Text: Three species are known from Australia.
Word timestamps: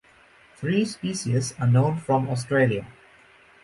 Three 0.55 0.83
species 0.85 1.53
are 1.59 1.67
known 1.67 1.97
from 1.99 2.27
Australia. 2.27 2.87